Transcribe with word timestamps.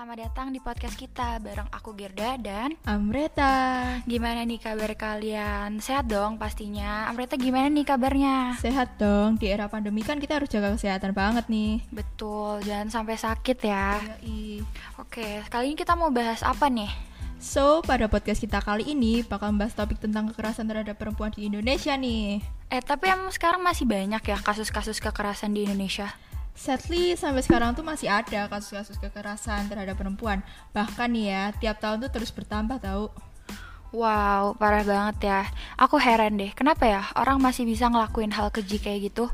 selamat 0.00 0.32
datang 0.32 0.48
di 0.48 0.64
podcast 0.64 0.96
kita. 0.96 1.36
Bareng 1.44 1.68
aku 1.68 1.92
Gerda 1.92 2.40
dan 2.40 2.72
Amreta. 2.88 3.84
Gimana 4.08 4.48
nih 4.48 4.56
kabar 4.56 4.96
kalian? 4.96 5.76
Sehat 5.76 6.08
dong 6.08 6.40
pastinya. 6.40 7.04
Amreta 7.12 7.36
gimana 7.36 7.68
nih 7.68 7.84
kabarnya? 7.84 8.56
Sehat 8.64 8.96
dong, 8.96 9.36
di 9.36 9.52
era 9.52 9.68
pandemi 9.68 10.00
kan 10.00 10.16
kita 10.16 10.40
harus 10.40 10.48
jaga 10.48 10.72
kesehatan 10.72 11.12
banget 11.12 11.44
nih. 11.52 11.84
Betul, 11.92 12.64
jangan 12.64 12.88
sampai 12.88 13.20
sakit 13.20 13.58
ya. 13.60 14.00
Yoi. 14.24 14.64
Oke, 15.04 15.44
kali 15.52 15.68
ini 15.68 15.76
kita 15.76 15.92
mau 15.92 16.08
bahas 16.08 16.40
apa 16.48 16.72
nih? 16.72 16.88
So, 17.36 17.84
pada 17.84 18.08
podcast 18.08 18.40
kita 18.40 18.64
kali 18.64 18.88
ini 18.88 19.20
bakal 19.20 19.52
membahas 19.52 19.76
topik 19.76 20.00
tentang 20.00 20.32
kekerasan 20.32 20.64
terhadap 20.64 20.96
perempuan 20.96 21.28
di 21.36 21.44
Indonesia 21.44 21.92
nih. 21.92 22.40
Eh 22.72 22.80
tapi 22.80 23.12
emang 23.12 23.28
sekarang 23.28 23.60
masih 23.60 23.84
banyak 23.84 24.24
ya 24.24 24.40
kasus-kasus 24.40 24.96
kekerasan 24.96 25.52
di 25.52 25.68
Indonesia 25.68 26.08
Sadly, 26.54 27.16
sampai 27.16 27.40
sekarang 27.40 27.72
tuh 27.72 27.80
masih 27.80 28.12
ada 28.12 28.44
kasus-kasus 28.50 29.00
kekerasan 29.00 29.70
terhadap 29.72 29.96
perempuan 29.96 30.44
Bahkan 30.76 31.08
nih 31.08 31.26
ya, 31.32 31.44
tiap 31.56 31.80
tahun 31.80 32.04
tuh 32.04 32.10
terus 32.12 32.30
bertambah 32.34 32.78
tau 32.82 33.08
Wow, 33.90 34.54
parah 34.54 34.84
banget 34.86 35.16
ya 35.24 35.40
Aku 35.80 35.96
heran 35.98 36.36
deh, 36.38 36.52
kenapa 36.54 36.86
ya 36.86 37.02
orang 37.18 37.40
masih 37.40 37.66
bisa 37.66 37.88
ngelakuin 37.90 38.30
hal 38.30 38.52
keji 38.52 38.78
kayak 38.78 39.10
gitu? 39.10 39.26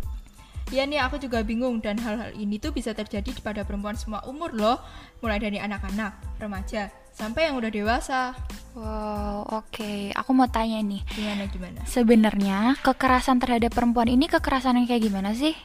Ya 0.75 0.83
nih 0.83 0.99
aku 0.99 1.19
juga 1.23 1.47
bingung 1.47 1.79
dan 1.79 1.95
hal-hal 2.03 2.35
ini 2.35 2.59
tuh 2.59 2.75
bisa 2.75 2.91
terjadi 2.91 3.31
pada 3.39 3.63
perempuan 3.63 3.95
semua 3.95 4.23
umur 4.27 4.51
loh 4.51 4.79
Mulai 5.23 5.39
dari 5.39 5.59
anak-anak, 5.63 6.41
remaja, 6.43 6.91
sampai 7.15 7.51
yang 7.51 7.55
udah 7.59 7.71
dewasa 7.71 8.21
Wow, 8.77 9.49
oke. 9.65 10.13
Aku 10.13 10.37
mau 10.37 10.45
tanya 10.53 10.85
nih, 10.85 11.01
Gimana 11.17 11.49
gimana? 11.49 11.81
sebenarnya 11.89 12.77
kekerasan 12.85 13.41
terhadap 13.41 13.73
perempuan 13.73 14.05
ini 14.05 14.29
kekerasan 14.29 14.77
yang 14.77 14.85
kayak 14.85 15.01
gimana 15.09 15.33
sih? 15.33 15.57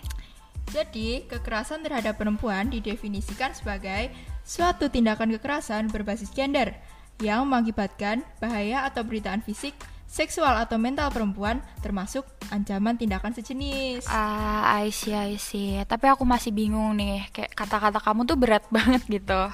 Jadi, 0.72 1.28
kekerasan 1.28 1.84
terhadap 1.84 2.16
perempuan 2.16 2.72
didefinisikan 2.72 3.52
sebagai 3.52 4.08
suatu 4.48 4.88
tindakan 4.88 5.36
kekerasan 5.36 5.92
berbasis 5.92 6.32
gender 6.32 6.72
yang 7.20 7.46
mengakibatkan 7.46 8.24
bahaya 8.40 8.88
atau 8.88 9.04
beritaan 9.04 9.44
fisik, 9.44 9.76
seksual 10.12 10.60
atau 10.60 10.76
mental 10.76 11.08
perempuan 11.08 11.64
termasuk 11.80 12.28
ancaman 12.52 13.00
tindakan 13.00 13.32
sejenis. 13.32 14.04
Ah, 14.12 14.84
I 14.84 14.92
see, 14.92 15.16
I 15.16 15.40
see. 15.40 15.80
Tapi 15.88 16.12
aku 16.12 16.28
masih 16.28 16.52
bingung 16.52 17.00
nih, 17.00 17.32
kayak 17.32 17.56
kata-kata 17.56 18.04
kamu 18.04 18.28
tuh 18.28 18.36
berat 18.36 18.68
banget 18.76 19.04
gitu. 19.08 19.52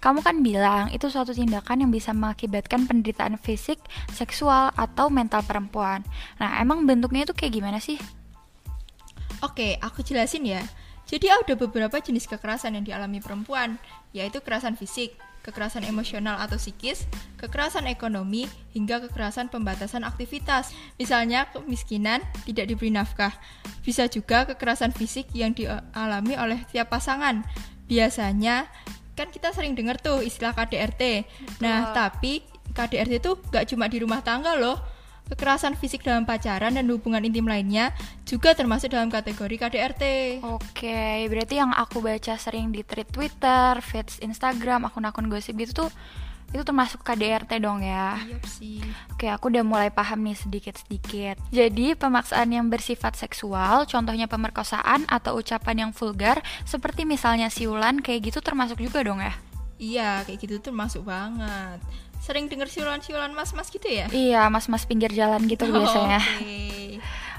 Kamu 0.00 0.20
kan 0.20 0.44
bilang 0.44 0.92
itu 0.92 1.08
suatu 1.08 1.32
tindakan 1.32 1.88
yang 1.88 1.90
bisa 1.92 2.12
mengakibatkan 2.12 2.84
penderitaan 2.84 3.40
fisik, 3.40 3.80
seksual, 4.12 4.72
atau 4.76 5.08
mental 5.08 5.40
perempuan. 5.44 6.04
Nah, 6.36 6.60
emang 6.60 6.84
bentuknya 6.84 7.24
itu 7.24 7.32
kayak 7.32 7.52
gimana 7.52 7.80
sih? 7.80 7.96
Oke, 9.44 9.76
aku 9.84 10.00
jelasin 10.00 10.48
ya. 10.48 10.64
Jadi 11.04 11.28
ada 11.28 11.52
beberapa 11.52 12.00
jenis 12.00 12.24
kekerasan 12.24 12.80
yang 12.80 12.84
dialami 12.88 13.20
perempuan, 13.20 13.76
yaitu 14.16 14.40
kekerasan 14.40 14.72
fisik, 14.72 15.20
kekerasan 15.44 15.84
emosional 15.84 16.40
atau 16.40 16.56
psikis, 16.56 17.04
kekerasan 17.36 17.84
ekonomi, 17.84 18.48
hingga 18.72 19.04
kekerasan 19.04 19.52
pembatasan 19.52 20.00
aktivitas. 20.08 20.72
Misalnya 20.96 21.52
kemiskinan, 21.52 22.24
tidak 22.48 22.72
diberi 22.72 22.88
nafkah. 22.88 23.36
Bisa 23.84 24.08
juga 24.08 24.48
kekerasan 24.48 24.96
fisik 24.96 25.28
yang 25.36 25.52
dialami 25.52 26.40
oleh 26.40 26.64
tiap 26.72 26.88
pasangan. 26.88 27.44
Biasanya 27.84 28.64
kan 29.12 29.28
kita 29.28 29.52
sering 29.52 29.76
dengar 29.76 30.00
tuh 30.00 30.24
istilah 30.24 30.56
KDRT. 30.56 31.28
Nah, 31.60 31.92
tapi 31.92 32.40
KDRT 32.72 33.20
itu 33.20 33.36
gak 33.52 33.68
cuma 33.68 33.92
di 33.92 34.00
rumah 34.00 34.24
tangga 34.24 34.56
loh. 34.56 34.93
Kekerasan 35.24 35.72
fisik 35.80 36.04
dalam 36.04 36.28
pacaran 36.28 36.76
dan 36.76 36.84
hubungan 36.92 37.24
intim 37.24 37.48
lainnya 37.48 37.96
juga 38.28 38.52
termasuk 38.52 38.92
dalam 38.92 39.08
kategori 39.08 39.56
KDRT. 39.56 40.04
Oke, 40.44 41.24
berarti 41.32 41.54
yang 41.56 41.72
aku 41.72 42.04
baca 42.04 42.36
sering 42.36 42.68
di 42.68 42.84
tweet 42.84 43.08
Twitter, 43.08 43.80
feeds 43.80 44.20
Instagram, 44.20 44.84
akun-akun 44.84 45.32
gosip 45.32 45.56
gitu 45.56 45.88
tuh 45.88 45.90
itu 46.54 46.62
termasuk 46.62 47.02
KDRT 47.02 47.58
dong 47.58 47.82
ya. 47.82 48.14
Iya 48.22 48.38
sih. 48.46 48.78
Oke, 49.10 49.26
aku 49.26 49.50
udah 49.50 49.66
mulai 49.66 49.90
paham 49.90 50.22
nih 50.22 50.38
sedikit-sedikit. 50.38 51.34
Jadi, 51.50 51.98
pemaksaan 51.98 52.46
yang 52.54 52.70
bersifat 52.70 53.18
seksual, 53.18 53.90
contohnya 53.90 54.30
pemerkosaan 54.30 55.02
atau 55.10 55.34
ucapan 55.42 55.88
yang 55.88 55.90
vulgar, 55.90 56.38
seperti 56.62 57.02
misalnya 57.02 57.50
siulan, 57.50 57.98
kayak 57.98 58.30
gitu 58.30 58.38
termasuk 58.38 58.78
juga 58.78 59.02
dong 59.02 59.18
ya? 59.18 59.34
Iya, 59.82 60.22
kayak 60.22 60.38
gitu 60.46 60.54
tuh 60.70 60.70
masuk 60.70 61.10
banget. 61.10 61.82
Sering 62.24 62.48
denger 62.48 62.72
siulan-siulan 62.72 63.36
mas-mas 63.36 63.68
gitu 63.68 63.84
ya? 63.84 64.08
Iya, 64.08 64.48
mas-mas 64.48 64.88
pinggir 64.88 65.12
jalan 65.12 65.44
gitu 65.44 65.68
biasanya. 65.76 66.24
Oke. 66.24 66.64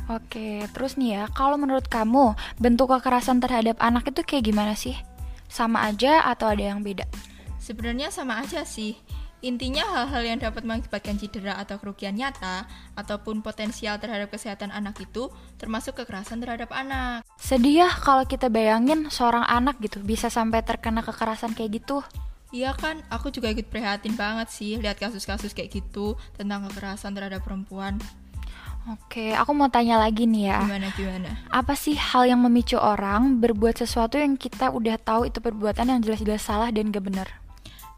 Oke, 0.06 0.62
terus 0.70 1.02
nih 1.02 1.18
ya, 1.18 1.24
kalau 1.34 1.58
menurut 1.58 1.90
kamu, 1.90 2.38
bentuk 2.62 2.94
kekerasan 2.94 3.42
terhadap 3.42 3.82
anak 3.82 4.06
itu 4.06 4.22
kayak 4.22 4.46
gimana 4.46 4.78
sih? 4.78 4.94
Sama 5.50 5.90
aja 5.90 6.22
atau 6.30 6.46
ada 6.46 6.62
yang 6.62 6.86
beda? 6.86 7.10
Sebenarnya 7.58 8.14
sama 8.14 8.38
aja 8.46 8.62
sih. 8.62 8.94
Intinya 9.42 9.82
hal-hal 9.82 10.22
yang 10.26 10.40
dapat 10.42 10.62
mengakibatkan 10.62 11.18
cedera 11.18 11.58
atau 11.58 11.82
kerugian 11.82 12.14
nyata 12.14 12.70
ataupun 12.94 13.42
potensial 13.42 13.98
terhadap 13.98 14.30
kesehatan 14.30 14.70
anak 14.70 14.98
itu 15.02 15.34
termasuk 15.58 15.98
kekerasan 16.02 16.42
terhadap 16.42 16.70
anak. 16.70 17.26
Sedih 17.42 17.86
ya 17.86 17.90
kalau 17.90 18.26
kita 18.26 18.50
bayangin 18.50 19.10
seorang 19.10 19.46
anak 19.46 19.82
gitu 19.82 20.02
bisa 20.02 20.30
sampai 20.34 20.62
terkena 20.62 21.02
kekerasan 21.02 21.58
kayak 21.58 21.82
gitu. 21.82 22.06
Iya 22.54 22.78
kan, 22.78 23.02
aku 23.10 23.34
juga 23.34 23.50
ikut 23.50 23.68
prihatin 23.70 24.14
banget 24.14 24.48
sih 24.54 24.78
lihat 24.78 25.02
kasus-kasus 25.02 25.52
kayak 25.52 25.74
gitu 25.82 26.14
tentang 26.38 26.70
kekerasan 26.70 27.18
terhadap 27.18 27.42
perempuan. 27.42 27.98
Oke, 28.86 29.34
aku 29.34 29.50
mau 29.58 29.66
tanya 29.66 29.98
lagi 29.98 30.30
nih 30.30 30.54
ya. 30.54 30.62
Gimana 30.62 30.94
gimana? 30.94 31.30
Apa 31.50 31.74
sih 31.74 31.98
hal 31.98 32.30
yang 32.30 32.46
memicu 32.46 32.78
orang 32.78 33.42
berbuat 33.42 33.82
sesuatu 33.82 34.22
yang 34.22 34.38
kita 34.38 34.70
udah 34.70 35.02
tahu 35.02 35.26
itu 35.26 35.42
perbuatan 35.42 35.90
yang 35.90 36.00
jelas-jelas 36.06 36.46
salah 36.46 36.70
dan 36.70 36.94
gak 36.94 37.02
benar? 37.02 37.26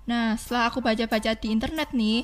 Nah, 0.08 0.40
setelah 0.40 0.72
aku 0.72 0.79
baca-baca 0.79 1.35
di 1.35 1.52
internet 1.52 1.91
nih, 1.91 2.24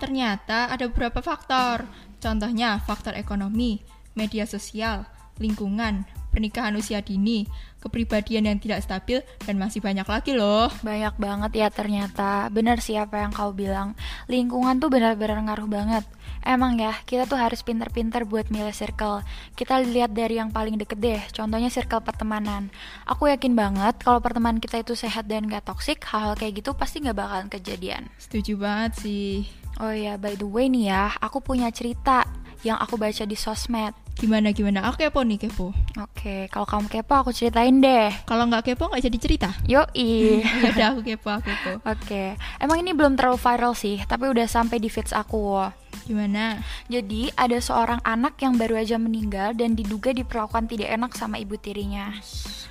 ternyata 0.00 0.72
ada 0.72 0.88
beberapa 0.88 1.20
faktor. 1.20 1.84
Contohnya 2.16 2.80
faktor 2.80 3.12
ekonomi, 3.12 3.84
media 4.16 4.48
sosial, 4.48 5.04
lingkungan, 5.36 6.08
pernikahan 6.38 6.70
usia 6.78 7.02
dini, 7.02 7.50
kepribadian 7.82 8.46
yang 8.46 8.62
tidak 8.62 8.86
stabil, 8.86 9.18
dan 9.42 9.58
masih 9.58 9.82
banyak 9.82 10.06
lagi 10.06 10.38
loh. 10.38 10.70
Banyak 10.86 11.18
banget 11.18 11.66
ya 11.66 11.68
ternyata. 11.74 12.46
Benar 12.54 12.78
sih 12.78 12.94
apa 12.94 13.26
yang 13.26 13.34
kau 13.34 13.50
bilang. 13.50 13.98
Lingkungan 14.30 14.78
tuh 14.78 14.86
benar-benar 14.86 15.42
ngaruh 15.42 15.66
banget. 15.66 16.06
Emang 16.46 16.78
ya, 16.78 16.94
kita 17.02 17.26
tuh 17.26 17.34
harus 17.34 17.66
pinter-pinter 17.66 18.22
buat 18.22 18.46
milih 18.54 18.70
circle. 18.70 19.26
Kita 19.58 19.82
lihat 19.82 20.14
dari 20.14 20.38
yang 20.38 20.54
paling 20.54 20.78
deket 20.78 21.02
deh, 21.02 21.18
contohnya 21.34 21.66
circle 21.74 22.06
pertemanan. 22.06 22.70
Aku 23.10 23.26
yakin 23.26 23.58
banget 23.58 23.98
kalau 23.98 24.22
pertemanan 24.22 24.62
kita 24.62 24.78
itu 24.78 24.94
sehat 24.94 25.26
dan 25.26 25.50
gak 25.50 25.66
toksik, 25.66 25.98
hal-hal 26.06 26.38
kayak 26.38 26.62
gitu 26.62 26.70
pasti 26.78 27.02
gak 27.02 27.18
bakalan 27.18 27.50
kejadian. 27.50 28.06
Setuju 28.22 28.54
banget 28.54 28.92
sih. 29.02 29.50
Oh 29.82 29.90
ya, 29.90 30.14
by 30.14 30.38
the 30.38 30.46
way 30.46 30.70
nih 30.70 30.94
ya, 30.94 31.14
aku 31.18 31.42
punya 31.42 31.70
cerita 31.74 32.26
yang 32.66 32.78
aku 32.78 32.98
baca 32.98 33.22
di 33.22 33.36
sosmed. 33.38 33.94
Gimana 34.18 34.50
gimana? 34.50 34.82
Aku 34.90 34.98
kepo 34.98 35.22
nih 35.22 35.38
kepo. 35.46 35.70
Oke, 35.94 36.50
kalau 36.50 36.66
kamu 36.66 36.90
kepo 36.90 37.14
aku 37.14 37.30
ceritain 37.30 37.78
deh. 37.78 38.10
Kalau 38.26 38.50
nggak 38.50 38.74
kepo 38.74 38.90
nggak 38.90 39.06
jadi 39.06 39.18
cerita. 39.22 39.48
Yoi. 39.62 40.42
ya 40.62 40.74
udah 40.74 40.86
aku 40.90 41.00
kepo 41.06 41.28
aku 41.30 41.46
kepo. 41.46 41.70
Oke, 41.86 42.34
emang 42.58 42.82
ini 42.82 42.90
belum 42.98 43.14
terlalu 43.14 43.38
viral 43.38 43.78
sih, 43.78 44.02
tapi 44.10 44.26
udah 44.26 44.50
sampai 44.50 44.82
di 44.82 44.90
feeds 44.90 45.14
aku. 45.14 45.70
Gimana? 46.08 46.58
Jadi 46.90 47.30
ada 47.38 47.60
seorang 47.62 48.02
anak 48.02 48.40
yang 48.42 48.58
baru 48.58 48.80
aja 48.80 48.98
meninggal 48.98 49.54
dan 49.54 49.78
diduga 49.78 50.10
diperlakukan 50.10 50.66
tidak 50.66 50.88
enak 50.98 51.14
sama 51.14 51.38
ibu 51.38 51.54
tirinya. 51.54 52.10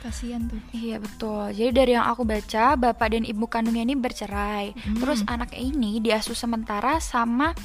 Kasihan 0.04 0.52
tuh. 0.52 0.60
Iya 0.76 1.00
betul. 1.00 1.56
Jadi 1.56 1.72
dari 1.72 1.92
yang 1.96 2.12
aku 2.12 2.28
baca, 2.28 2.76
bapak 2.76 3.08
dan 3.14 3.24
ibu 3.24 3.48
kandungnya 3.48 3.88
ini 3.88 3.96
bercerai. 3.96 4.76
Terus 5.00 5.24
anaknya 5.30 5.62
ini 5.64 6.04
diasuh 6.04 6.36
sementara 6.36 7.00
sama 7.00 7.56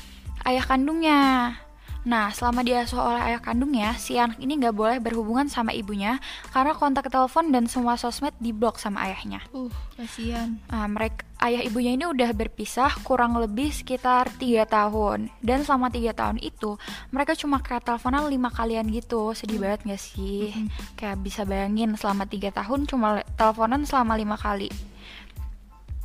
ayah 0.47 0.65
kandungnya. 0.65 1.56
Nah, 2.02 2.34
selama 2.34 2.66
diasuh 2.66 2.98
oleh 2.98 3.22
ayah 3.30 3.38
kandungnya, 3.38 3.94
si 3.94 4.18
anak 4.18 4.42
ini 4.42 4.58
nggak 4.58 4.74
boleh 4.74 4.99
berhubungan 4.99 5.46
sama 5.46 5.70
ibunya 5.70 6.19
karena 6.50 6.75
kontak 6.75 7.06
telepon 7.06 7.54
dan 7.54 7.70
semua 7.70 7.94
sosmed 7.94 8.34
diblok 8.43 8.82
sama 8.82 9.06
ayahnya. 9.06 9.38
Uh, 9.54 9.70
kasihan. 9.94 10.58
Nah, 10.66 10.90
mereka 10.90 11.22
ayah 11.46 11.62
ibunya 11.62 11.94
ini 11.94 12.02
udah 12.06 12.34
berpisah 12.34 12.90
kurang 13.06 13.38
lebih 13.38 13.70
sekitar 13.70 14.34
tiga 14.34 14.66
tahun. 14.66 15.31
Dan 15.38 15.62
selama 15.62 15.94
tiga 15.94 16.10
tahun 16.10 16.43
itu 16.43 16.75
mereka 17.14 17.38
cuma 17.38 17.62
kayak 17.62 17.87
teleponan 17.87 18.26
lima 18.26 18.50
kalian 18.50 18.90
gitu. 18.90 19.31
Sedih 19.38 19.62
banget 19.62 19.94
gak 19.94 20.02
sih? 20.02 20.50
Kayak 20.98 21.22
bisa 21.22 21.46
bayangin 21.46 21.94
selama 21.94 22.26
tiga 22.26 22.50
tahun 22.50 22.90
cuma 22.90 23.22
le- 23.22 23.28
teleponan 23.38 23.87
selama 23.87 24.19
lima 24.19 24.34
kali 24.34 24.92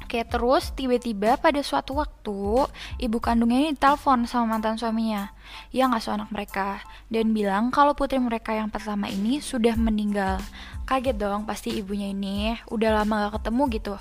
Oke 0.08 0.24
terus 0.24 0.72
tiba-tiba 0.72 1.36
pada 1.36 1.60
suatu 1.60 2.00
waktu 2.00 2.64
ibu 2.96 3.18
kandungnya 3.20 3.68
ini 3.68 3.76
telepon 3.76 4.24
sama 4.24 4.56
mantan 4.56 4.80
suaminya 4.80 5.36
yang 5.76 5.92
ngasuh 5.92 6.16
anak 6.16 6.32
mereka 6.32 6.80
dan 7.12 7.36
bilang 7.36 7.76
kalau 7.76 7.92
putri 7.92 8.16
mereka 8.16 8.56
yang 8.56 8.72
pertama 8.72 9.12
ini 9.12 9.44
sudah 9.44 9.76
meninggal. 9.76 10.40
Kaget 10.88 11.20
dong 11.20 11.44
pasti 11.44 11.76
ibunya 11.76 12.08
ini 12.08 12.56
udah 12.72 13.04
lama 13.04 13.28
gak 13.28 13.44
ketemu 13.44 13.64
gitu. 13.76 13.96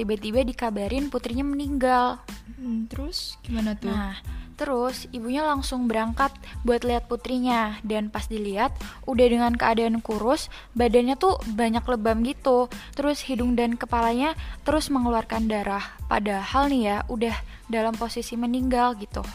Tiba-tiba 0.00 0.40
dikabarin 0.48 1.12
putrinya 1.12 1.44
meninggal. 1.44 2.24
Hmm, 2.56 2.88
terus 2.88 3.36
gimana 3.44 3.76
tuh? 3.76 3.92
Nah 3.92 4.16
Terus 4.54 5.10
ibunya 5.10 5.42
langsung 5.42 5.90
berangkat 5.90 6.30
buat 6.62 6.86
lihat 6.86 7.10
putrinya 7.10 7.82
dan 7.82 8.06
pas 8.06 8.30
dilihat 8.30 8.70
udah 9.04 9.26
dengan 9.26 9.52
keadaan 9.54 9.98
kurus, 9.98 10.46
badannya 10.78 11.18
tuh 11.18 11.42
banyak 11.42 11.82
lebam 11.90 12.22
gitu. 12.22 12.70
Terus 12.94 13.26
hidung 13.26 13.58
dan 13.58 13.74
kepalanya 13.74 14.38
terus 14.62 14.94
mengeluarkan 14.94 15.50
darah. 15.50 15.82
Padahal 16.06 16.70
nih 16.70 16.82
ya 16.86 16.96
udah 17.10 17.34
dalam 17.66 17.98
posisi 17.98 18.38
meninggal 18.38 18.94
gitu. 18.98 19.26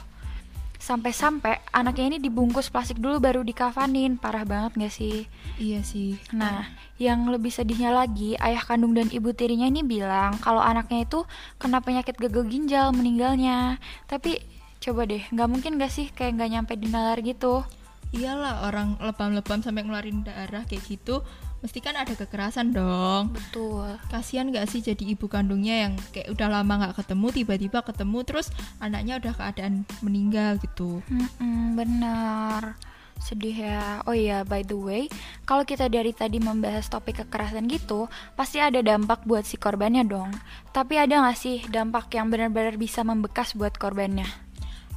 Sampai-sampai 0.79 1.59
anaknya 1.75 2.15
ini 2.15 2.19
dibungkus 2.23 2.71
plastik 2.71 3.03
dulu 3.03 3.19
baru 3.19 3.43
dikafanin. 3.43 4.15
Parah 4.15 4.47
banget 4.47 4.79
gak 4.79 4.93
sih? 4.95 5.27
Iya 5.59 5.83
sih. 5.83 6.15
Nah, 6.31 6.71
yang 6.95 7.27
lebih 7.27 7.51
sedihnya 7.51 7.91
lagi, 7.91 8.39
ayah 8.39 8.63
kandung 8.63 8.95
dan 8.95 9.11
ibu 9.11 9.35
tirinya 9.35 9.67
ini 9.67 9.83
bilang 9.83 10.39
kalau 10.39 10.63
anaknya 10.63 11.03
itu 11.03 11.27
kena 11.59 11.83
penyakit 11.83 12.15
gagal 12.15 12.47
ginjal 12.47 12.95
meninggalnya. 12.95 13.75
Tapi 14.07 14.39
coba 14.79 15.05
deh, 15.05 15.23
nggak 15.29 15.49
mungkin 15.51 15.75
gak 15.75 15.91
sih 15.91 16.07
kayak 16.11 16.39
nggak 16.39 16.51
nyampe 16.55 16.73
di 16.79 16.87
nalar 16.87 17.19
gitu? 17.19 17.63
Iyalah 18.09 18.65
orang 18.65 18.97
lebam-lebam 18.97 19.61
sampai 19.61 19.85
ngeluarin 19.85 20.25
darah 20.25 20.65
kayak 20.65 20.81
gitu 20.89 21.21
mesti 21.59 21.79
kan 21.83 21.95
ada 21.99 22.15
kekerasan 22.15 22.71
dong. 22.71 23.35
Betul. 23.35 23.99
Kasihan 24.07 24.47
gak 24.51 24.71
sih 24.71 24.79
jadi 24.79 25.03
ibu 25.11 25.27
kandungnya 25.27 25.87
yang 25.87 25.93
kayak 26.15 26.31
udah 26.31 26.47
lama 26.47 26.73
nggak 26.87 27.03
ketemu 27.03 27.27
tiba-tiba 27.35 27.79
ketemu 27.83 28.19
terus 28.23 28.47
anaknya 28.79 29.19
udah 29.19 29.33
keadaan 29.35 29.83
meninggal 29.99 30.55
gitu. 30.63 31.03
Mm-mm, 31.11 31.75
benar. 31.75 32.79
Sedih 33.19 33.51
ya. 33.51 33.99
Oh 34.07 34.15
iya, 34.15 34.47
by 34.47 34.63
the 34.63 34.79
way, 34.79 35.03
kalau 35.43 35.67
kita 35.67 35.91
dari 35.91 36.15
tadi 36.15 36.39
membahas 36.39 36.87
topik 36.87 37.27
kekerasan 37.27 37.67
gitu, 37.67 38.07
pasti 38.39 38.63
ada 38.63 38.79
dampak 38.79 39.27
buat 39.27 39.43
si 39.43 39.59
korbannya 39.59 40.07
dong. 40.07 40.31
Tapi 40.71 40.95
ada 40.95 41.27
gak 41.27 41.35
sih 41.35 41.67
dampak 41.67 42.07
yang 42.15 42.31
benar-benar 42.31 42.79
bisa 42.79 43.03
membekas 43.03 43.51
buat 43.59 43.75
korbannya? 43.75 44.48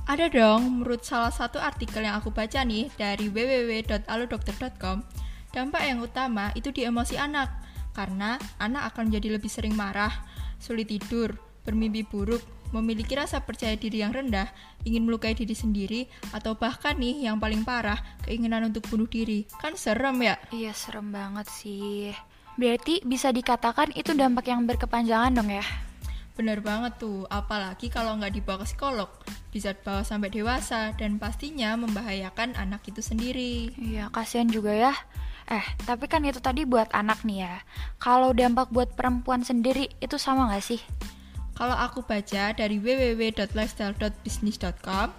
Ada 0.02 0.26
dong, 0.34 0.82
menurut 0.82 1.06
salah 1.06 1.31
satu 1.31 1.62
artikel 1.62 2.02
yang 2.02 2.19
aku 2.19 2.34
baca 2.34 2.66
nih 2.66 2.90
dari 2.99 3.31
www.aludokter.com, 3.31 5.06
dampak 5.54 5.82
yang 5.87 6.02
utama 6.02 6.50
itu 6.58 6.75
di 6.75 6.82
emosi 6.82 7.14
anak, 7.14 7.46
karena 7.94 8.34
anak 8.58 8.93
akan 8.93 9.08
menjadi 9.08 9.38
lebih 9.38 9.46
sering 9.46 9.78
marah, 9.78 10.10
sulit 10.58 10.90
tidur, 10.90 11.38
bermimpi 11.62 12.02
buruk, 12.02 12.43
memiliki 12.75 13.14
rasa 13.14 13.46
percaya 13.46 13.78
diri 13.78 14.02
yang 14.02 14.10
rendah, 14.10 14.50
ingin 14.82 15.06
melukai 15.06 15.38
diri 15.38 15.54
sendiri, 15.54 16.10
atau 16.34 16.58
bahkan 16.58 16.98
nih 16.98 17.31
yang 17.31 17.38
paling 17.38 17.62
parah, 17.62 18.02
keinginan 18.26 18.75
untuk 18.75 18.82
bunuh 18.90 19.06
diri. 19.06 19.46
Kan 19.62 19.78
serem 19.78 20.19
ya? 20.19 20.34
Iya, 20.50 20.75
serem 20.75 21.14
banget 21.14 21.46
sih. 21.46 22.10
Berarti 22.58 23.06
bisa 23.06 23.31
dikatakan 23.31 23.94
itu 23.94 24.19
dampak 24.19 24.50
yang 24.50 24.66
berkepanjangan 24.66 25.31
dong 25.31 25.48
ya? 25.52 25.64
Bener 26.32 26.58
banget 26.64 26.96
tuh, 26.98 27.28
apalagi 27.28 27.93
kalau 27.93 28.16
nggak 28.16 28.32
dibawa 28.32 28.64
ke 28.64 28.72
psikolog, 28.72 29.08
bisa 29.52 29.76
dibawa 29.76 30.00
sampai 30.00 30.32
dewasa 30.32 30.96
dan 30.96 31.20
pastinya 31.20 31.76
membahayakan 31.76 32.56
anak 32.56 32.88
itu 32.88 33.04
sendiri. 33.04 33.76
Iya, 33.76 34.08
kasihan 34.08 34.49
juga 34.49 34.72
ya. 34.72 34.96
Eh, 35.52 35.60
tapi 35.84 36.08
kan 36.08 36.25
itu 36.25 36.40
tadi 36.40 36.64
buat 36.64 36.88
anak 36.96 37.28
nih 37.28 37.44
ya. 37.44 37.60
Kalau 38.00 38.32
dampak 38.32 38.72
buat 38.72 38.96
perempuan 38.96 39.44
sendiri 39.44 39.93
itu 40.00 40.16
sama 40.16 40.49
nggak 40.49 40.64
sih? 40.64 40.81
Kalau 41.52 41.76
aku 41.76 42.00
baca 42.00 42.56
dari 42.56 42.81
www.lifestyle.business.com, 42.81 45.12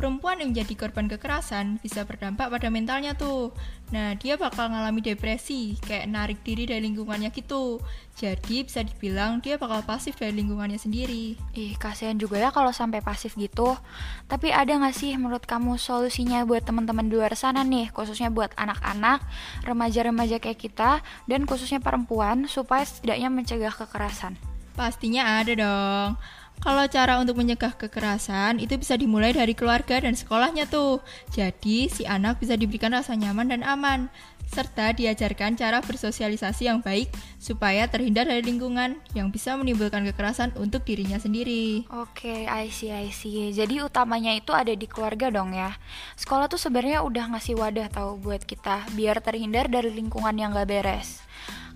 perempuan 0.00 0.40
yang 0.40 0.56
menjadi 0.56 0.72
korban 0.80 1.12
kekerasan 1.12 1.76
bisa 1.84 2.08
berdampak 2.08 2.48
pada 2.48 2.72
mentalnya 2.72 3.12
tuh. 3.12 3.52
Nah, 3.92 4.16
dia 4.16 4.40
bakal 4.40 4.72
ngalami 4.72 5.04
depresi, 5.04 5.76
kayak 5.84 6.08
narik 6.08 6.40
diri 6.40 6.64
dari 6.64 6.88
lingkungannya 6.88 7.28
gitu. 7.28 7.84
Jadi 8.16 8.64
bisa 8.64 8.80
dibilang 8.80 9.44
dia 9.44 9.60
bakal 9.60 9.84
pasif 9.84 10.16
dari 10.16 10.40
lingkungannya 10.40 10.80
sendiri. 10.80 11.36
Ih, 11.52 11.76
kasihan 11.76 12.16
juga 12.16 12.40
ya 12.40 12.48
kalau 12.48 12.72
sampai 12.72 13.04
pasif 13.04 13.36
gitu. 13.36 13.76
Tapi 14.24 14.48
ada 14.48 14.72
nggak 14.72 14.96
sih 14.96 15.12
menurut 15.20 15.44
kamu 15.44 15.76
solusinya 15.76 16.48
buat 16.48 16.64
teman-teman 16.64 17.12
di 17.12 17.20
luar 17.20 17.36
sana 17.36 17.60
nih, 17.60 17.92
khususnya 17.92 18.32
buat 18.32 18.56
anak-anak, 18.56 19.20
remaja-remaja 19.68 20.40
kayak 20.40 20.64
kita, 20.64 21.04
dan 21.28 21.44
khususnya 21.44 21.84
perempuan, 21.84 22.48
supaya 22.48 22.88
setidaknya 22.88 23.28
mencegah 23.28 23.74
kekerasan? 23.76 24.40
Pastinya 24.72 25.44
ada 25.44 25.52
dong. 25.52 26.10
Kalau 26.60 26.84
cara 26.92 27.16
untuk 27.16 27.40
mencegah 27.40 27.72
kekerasan 27.72 28.60
itu 28.60 28.76
bisa 28.76 28.92
dimulai 28.92 29.32
dari 29.32 29.56
keluarga 29.56 29.96
dan 29.96 30.12
sekolahnya 30.12 30.68
tuh. 30.68 31.00
Jadi 31.32 31.88
si 31.88 32.04
anak 32.04 32.36
bisa 32.36 32.52
diberikan 32.52 32.92
rasa 32.92 33.16
nyaman 33.16 33.48
dan 33.48 33.64
aman 33.64 34.12
serta 34.50 34.90
diajarkan 34.92 35.54
cara 35.54 35.78
bersosialisasi 35.78 36.66
yang 36.66 36.82
baik 36.82 37.08
supaya 37.38 37.86
terhindar 37.86 38.26
dari 38.26 38.42
lingkungan 38.42 38.98
yang 39.14 39.30
bisa 39.30 39.54
menimbulkan 39.54 40.02
kekerasan 40.10 40.50
untuk 40.58 40.82
dirinya 40.82 41.22
sendiri. 41.22 41.86
Oke, 41.94 42.50
I 42.50 42.66
see, 42.68 42.90
I 42.90 43.14
see. 43.14 43.54
Jadi 43.54 43.78
utamanya 43.80 44.34
itu 44.34 44.50
ada 44.50 44.74
di 44.74 44.90
keluarga 44.90 45.30
dong 45.30 45.54
ya. 45.54 45.78
Sekolah 46.18 46.50
tuh 46.50 46.58
sebenarnya 46.58 47.06
udah 47.06 47.30
ngasih 47.32 47.56
wadah 47.56 47.88
tahu 47.94 48.18
buat 48.18 48.42
kita 48.42 48.90
biar 48.98 49.22
terhindar 49.22 49.70
dari 49.70 49.94
lingkungan 49.94 50.34
yang 50.34 50.50
gak 50.50 50.66
beres. 50.66 51.22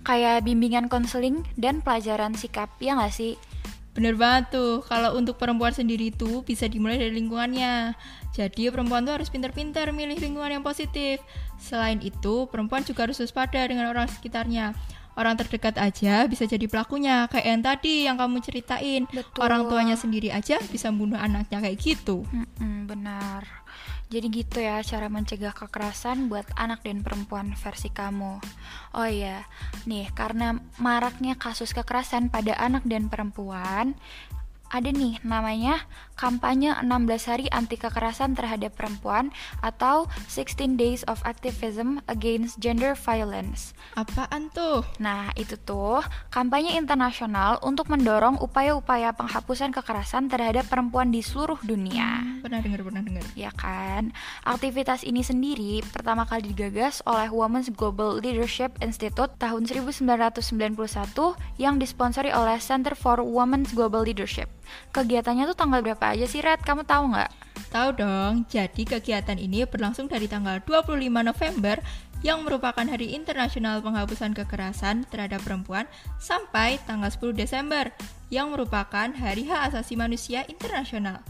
Kayak 0.05 0.45
bimbingan 0.45 0.91
konseling 0.91 1.47
dan 1.57 1.79
pelajaran 1.79 2.35
sikap, 2.37 2.69
ya 2.77 2.99
gak 2.99 3.15
sih? 3.15 3.39
Bener 3.95 4.19
banget 4.19 4.59
tuh, 4.59 4.83
kalau 4.83 5.15
untuk 5.15 5.39
perempuan 5.39 5.71
sendiri 5.71 6.11
tuh 6.11 6.43
bisa 6.43 6.67
dimulai 6.67 6.99
dari 6.99 7.15
lingkungannya. 7.15 7.95
Jadi 8.35 8.67
perempuan 8.67 9.07
tuh 9.07 9.15
harus 9.15 9.31
pintar-pintar 9.31 9.95
milih 9.95 10.19
lingkungan 10.19 10.59
yang 10.59 10.65
positif. 10.67 11.23
Selain 11.55 12.03
itu, 12.03 12.51
perempuan 12.51 12.83
juga 12.83 13.07
harus 13.07 13.23
waspada 13.23 13.63
dengan 13.63 13.87
orang 13.87 14.11
sekitarnya. 14.11 14.75
Orang 15.15 15.39
terdekat 15.39 15.79
aja 15.79 16.27
bisa 16.27 16.43
jadi 16.43 16.67
pelakunya, 16.67 17.31
kayak 17.31 17.47
yang 17.47 17.63
tadi 17.63 17.95
yang 18.03 18.19
kamu 18.19 18.43
ceritain. 18.43 19.07
Betul. 19.07 19.39
Orang 19.39 19.71
tuanya 19.71 19.95
sendiri 19.95 20.27
aja 20.27 20.59
bisa 20.67 20.91
membunuh 20.91 21.15
anaknya 21.15 21.63
kayak 21.63 21.79
gitu. 21.79 22.27
Mm-mm, 22.35 22.91
benar. 22.91 23.47
Jadi 24.05 24.27
gitu 24.29 24.61
ya 24.61 24.85
cara 24.85 25.09
mencegah 25.09 25.51
kekerasan 25.51 26.29
buat 26.29 26.45
anak 26.53 26.85
dan 26.85 27.01
perempuan 27.01 27.57
versi 27.57 27.89
kamu. 27.89 28.37
Oh 28.93 29.09
iya, 29.09 29.49
nih 29.89 30.13
karena 30.13 30.61
maraknya 30.77 31.33
kasus 31.35 31.73
kekerasan 31.73 32.29
pada 32.29 32.53
anak 32.61 32.85
dan 32.85 33.09
perempuan, 33.09 33.97
ada 34.75 34.91
nih 34.91 35.23
namanya 35.23 35.87
kampanye 36.19 36.75
16 36.83 37.31
hari 37.31 37.47
anti 37.47 37.79
kekerasan 37.79 38.35
terhadap 38.35 38.75
perempuan 38.75 39.31
atau 39.63 40.11
16 40.27 40.75
Days 40.75 41.07
of 41.07 41.23
Activism 41.23 42.03
Against 42.11 42.59
Gender 42.59 42.91
Violence. 42.91 43.71
Apaan 43.95 44.51
tuh? 44.51 44.83
Nah, 44.99 45.31
itu 45.39 45.55
tuh 45.55 46.03
kampanye 46.27 46.75
internasional 46.75 47.63
untuk 47.63 47.87
mendorong 47.87 48.35
upaya-upaya 48.43 49.15
penghapusan 49.15 49.71
kekerasan 49.71 50.27
terhadap 50.27 50.67
perempuan 50.67 51.07
di 51.07 51.23
seluruh 51.23 51.59
dunia. 51.63 52.19
Hmm, 52.19 52.43
pernah 52.43 52.59
dengar, 52.59 52.83
pernah 52.83 53.03
dengar. 53.03 53.23
Ya 53.39 53.55
kan? 53.55 54.11
Aktivitas 54.43 55.07
ini 55.07 55.23
sendiri 55.23 55.79
pertama 55.87 56.27
kali 56.27 56.51
digagas 56.51 56.99
oleh 57.07 57.31
Women's 57.31 57.71
Global 57.71 58.19
Leadership 58.19 58.75
Institute 58.83 59.31
tahun 59.39 59.71
1991 59.71 60.75
yang 61.55 61.79
disponsori 61.79 62.35
oleh 62.35 62.59
Center 62.59 62.91
for 62.91 63.23
Women's 63.23 63.71
Global 63.71 64.03
Leadership. 64.03 64.51
Kegiatannya 64.93 65.49
tuh 65.51 65.57
tanggal 65.57 65.79
berapa 65.83 66.05
aja 66.15 66.25
sih, 66.29 66.41
Red? 66.43 66.63
Kamu 66.63 66.85
tahu 66.87 67.11
nggak? 67.13 67.31
Tahu 67.71 67.89
dong, 67.99 68.47
jadi 68.47 68.83
kegiatan 68.87 69.35
ini 69.35 69.67
berlangsung 69.67 70.07
dari 70.07 70.31
tanggal 70.31 70.63
25 70.63 70.95
November 71.11 71.79
yang 72.23 72.41
merupakan 72.41 72.81
Hari 72.81 73.13
Internasional 73.13 73.83
Penghapusan 73.83 74.33
Kekerasan 74.33 75.05
terhadap 75.11 75.43
Perempuan 75.43 75.85
sampai 76.17 76.81
tanggal 76.87 77.11
10 77.11 77.35
Desember 77.35 77.91
yang 78.33 78.49
merupakan 78.49 79.11
Hari 79.11 79.45
Hak 79.45 79.75
Asasi 79.75 79.93
Manusia 79.93 80.41
Internasional. 80.49 81.21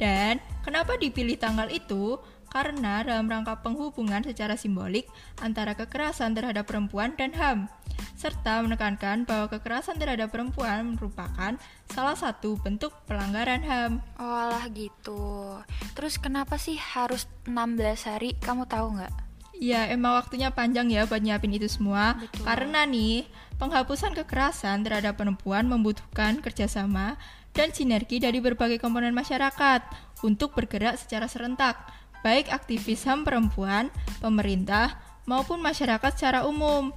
Dan 0.00 0.40
kenapa 0.64 0.96
dipilih 0.96 1.36
tanggal 1.36 1.68
itu? 1.68 2.16
Karena 2.50 3.06
dalam 3.06 3.30
rangka 3.30 3.62
penghubungan 3.62 4.26
secara 4.26 4.58
simbolik 4.58 5.06
antara 5.38 5.78
kekerasan 5.78 6.34
terhadap 6.34 6.66
perempuan 6.66 7.14
dan 7.14 7.30
HAM, 7.30 7.70
serta 8.18 8.60
menekankan 8.60 9.22
bahwa 9.24 9.46
kekerasan 9.48 9.96
terhadap 9.96 10.34
perempuan 10.34 10.98
merupakan 10.98 11.54
salah 11.88 12.16
satu 12.18 12.58
bentuk 12.58 12.90
pelanggaran 13.06 13.62
HAM. 13.62 14.02
Oh 14.18 14.44
lah 14.50 14.66
gitu. 14.74 15.62
Terus 15.94 16.18
kenapa 16.18 16.58
sih 16.58 16.74
harus 16.74 17.30
16 17.46 18.10
hari? 18.10 18.34
Kamu 18.42 18.66
tahu 18.66 18.98
nggak? 18.98 19.30
Ya, 19.60 19.84
emang 19.92 20.16
waktunya 20.16 20.48
panjang 20.48 20.88
ya 20.88 21.04
buat 21.04 21.20
nyiapin 21.20 21.52
itu 21.52 21.68
semua. 21.68 22.16
Betul. 22.16 22.48
Karena 22.48 22.88
nih, 22.88 23.28
penghapusan 23.60 24.16
kekerasan 24.16 24.80
terhadap 24.88 25.20
perempuan 25.20 25.68
membutuhkan 25.68 26.40
kerjasama 26.40 27.20
dan 27.52 27.68
sinergi 27.68 28.16
dari 28.22 28.40
berbagai 28.40 28.80
komponen 28.80 29.12
masyarakat 29.12 29.84
untuk 30.24 30.56
bergerak 30.56 30.96
secara 30.96 31.28
serentak, 31.28 31.76
baik 32.20 32.52
aktivis 32.52 33.04
HAM 33.04 33.24
perempuan, 33.24 33.88
pemerintah, 34.20 34.98
maupun 35.28 35.60
masyarakat 35.62 36.12
secara 36.16 36.48
umum. 36.48 36.92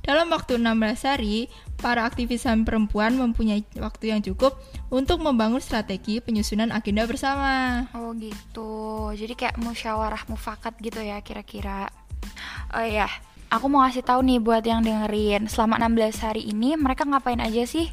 Dalam 0.00 0.32
waktu 0.32 0.56
16 0.56 1.04
hari, 1.04 1.52
para 1.78 2.08
aktivis 2.08 2.48
HAM 2.48 2.64
perempuan 2.64 3.14
mempunyai 3.20 3.64
waktu 3.76 4.16
yang 4.16 4.24
cukup 4.24 4.56
untuk 4.88 5.20
membangun 5.20 5.60
strategi 5.60 6.24
penyusunan 6.24 6.72
agenda 6.72 7.04
bersama. 7.04 7.84
Oh 7.92 8.16
gitu. 8.16 9.12
Jadi 9.12 9.36
kayak 9.36 9.60
musyawarah 9.60 10.24
mufakat 10.28 10.76
gitu 10.80 11.04
ya 11.04 11.20
kira-kira. 11.20 11.92
Oh 12.72 12.84
iya. 12.84 13.08
Aku 13.50 13.66
mau 13.66 13.82
ngasih 13.82 14.06
tahu 14.06 14.22
nih 14.22 14.38
buat 14.38 14.62
yang 14.62 14.86
dengerin, 14.86 15.50
selama 15.50 15.82
16 15.82 16.22
hari 16.22 16.42
ini 16.46 16.78
mereka 16.78 17.02
ngapain 17.02 17.42
aja 17.42 17.66
sih? 17.66 17.90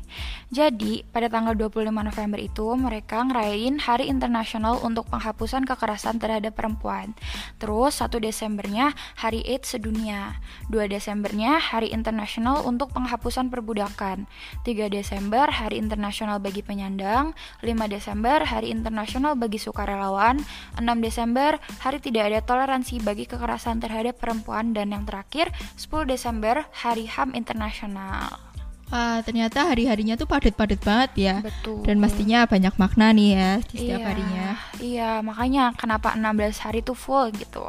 Jadi, 0.53 1.03
pada 1.09 1.27
tanggal 1.27 1.57
25 1.57 1.91
November 1.91 2.39
itu 2.39 2.71
mereka 2.77 3.19
ngerayain 3.25 3.83
Hari 3.83 4.07
Internasional 4.07 4.79
untuk 4.85 5.09
Penghapusan 5.11 5.67
Kekerasan 5.67 6.23
Terhadap 6.23 6.55
Perempuan. 6.55 7.17
Terus 7.59 7.99
1 7.99 8.21
Desembernya 8.21 8.95
Hari 9.19 9.43
AIDS 9.43 9.75
sedunia. 9.75 10.39
2 10.71 10.87
Desembernya 10.87 11.59
Hari 11.59 11.91
Internasional 11.91 12.63
untuk 12.63 12.95
Penghapusan 12.95 13.51
Perbudakan. 13.51 14.29
3 14.63 14.87
Desember 14.87 15.51
Hari 15.51 15.81
Internasional 15.81 16.39
bagi 16.39 16.63
penyandang. 16.63 17.35
5 17.59 17.67
Desember 17.91 18.45
Hari 18.47 18.71
Internasional 18.71 19.35
bagi 19.35 19.59
sukarelawan. 19.59 20.39
6 20.79 20.85
Desember 21.03 21.59
Hari 21.83 21.99
Tidak 21.99 22.23
Ada 22.23 22.39
Toleransi 22.45 23.03
bagi 23.03 23.27
Kekerasan 23.27 23.83
Terhadap 23.83 24.15
Perempuan 24.21 24.71
dan 24.71 24.95
yang 24.95 25.03
terakhir 25.03 25.47
terakhir 25.48 26.08
10 26.08 26.12
Desember 26.13 26.56
Hari 26.72 27.06
HAM 27.08 27.30
Internasional. 27.36 28.39
Wah, 28.88 29.20
ternyata 29.20 29.68
hari-harinya 29.68 30.16
tuh 30.16 30.32
padat-padat 30.32 30.80
banget 30.80 31.12
ya. 31.20 31.36
Betul. 31.44 31.84
Dan 31.84 32.00
pastinya 32.00 32.48
banyak 32.48 32.72
makna 32.80 33.12
nih 33.12 33.30
ya 33.36 33.51
di 33.68 33.75
setiap 33.75 34.00
iya, 34.00 34.08
harinya. 34.08 34.50
Iya, 34.80 35.12
makanya 35.20 35.63
kenapa 35.75 36.16
16 36.16 36.63
hari 36.63 36.80
tuh 36.80 36.96
full 36.96 37.36
gitu. 37.36 37.68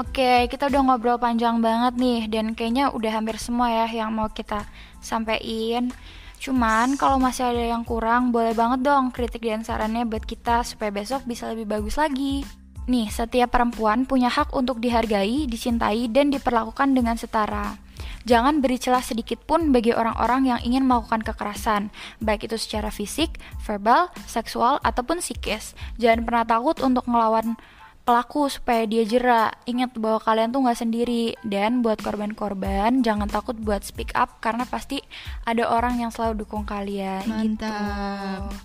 Oke, 0.00 0.48
kita 0.48 0.72
udah 0.72 0.80
ngobrol 0.80 1.20
panjang 1.20 1.60
banget 1.60 2.00
nih 2.00 2.20
dan 2.32 2.56
kayaknya 2.56 2.88
udah 2.88 3.20
hampir 3.20 3.36
semua 3.36 3.68
ya 3.68 3.84
yang 3.84 4.16
mau 4.16 4.32
kita 4.32 4.64
sampaikan. 5.04 5.92
Cuman 6.40 6.96
kalau 6.96 7.20
masih 7.20 7.52
ada 7.52 7.60
yang 7.60 7.84
kurang, 7.84 8.32
boleh 8.32 8.56
banget 8.56 8.80
dong 8.80 9.12
kritik 9.12 9.44
dan 9.44 9.60
sarannya 9.60 10.08
buat 10.08 10.24
kita 10.24 10.64
supaya 10.64 10.88
besok 10.88 11.28
bisa 11.28 11.52
lebih 11.52 11.68
bagus 11.68 12.00
lagi. 12.00 12.48
Nih, 12.90 13.06
setiap 13.06 13.54
perempuan 13.54 14.02
punya 14.02 14.26
hak 14.26 14.50
untuk 14.50 14.82
dihargai, 14.82 15.46
dicintai, 15.46 16.10
dan 16.10 16.34
diperlakukan 16.34 16.90
dengan 16.90 17.14
setara. 17.14 17.78
Jangan 18.26 18.58
beri 18.58 18.82
celah 18.82 19.00
sedikit 19.00 19.38
pun 19.46 19.70
bagi 19.70 19.94
orang-orang 19.94 20.50
yang 20.50 20.60
ingin 20.66 20.84
melakukan 20.90 21.22
kekerasan, 21.22 21.94
baik 22.18 22.50
itu 22.50 22.58
secara 22.58 22.90
fisik, 22.90 23.38
verbal, 23.62 24.10
seksual, 24.26 24.82
ataupun 24.82 25.22
psikis. 25.22 25.78
Jangan 26.02 26.26
pernah 26.26 26.44
takut 26.44 26.82
untuk 26.82 27.06
melawan 27.06 27.54
pelaku 28.02 28.50
supaya 28.50 28.82
dia 28.90 29.06
jera. 29.06 29.54
Ingat 29.70 29.94
bahwa 29.94 30.18
kalian 30.18 30.50
tuh 30.50 30.66
nggak 30.66 30.80
sendiri. 30.82 31.38
Dan 31.46 31.86
buat 31.86 32.02
korban-korban, 32.02 33.06
jangan 33.06 33.30
takut 33.30 33.54
buat 33.54 33.86
speak 33.86 34.18
up 34.18 34.42
karena 34.42 34.66
pasti 34.66 34.98
ada 35.46 35.70
orang 35.70 36.02
yang 36.02 36.10
selalu 36.10 36.42
dukung 36.42 36.66
kalian. 36.66 37.22
Mantap. 37.22 38.50
Gitu. 38.50 38.58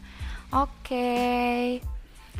Oke. 0.50 0.66
Okay. 0.82 1.95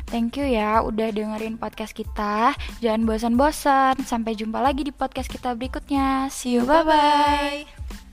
Thank 0.06 0.38
you 0.38 0.46
ya 0.46 0.80
udah 0.86 1.10
dengerin 1.10 1.58
podcast 1.58 1.90
kita. 1.90 2.54
Jangan 2.78 3.02
bosan-bosan. 3.04 4.06
Sampai 4.06 4.38
jumpa 4.38 4.62
lagi 4.62 4.86
di 4.86 4.94
podcast 4.94 5.26
kita 5.26 5.58
berikutnya. 5.58 6.30
See 6.30 6.56
you, 6.56 6.62
bye-bye. 6.62 8.05